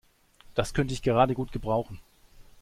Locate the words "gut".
1.35-1.51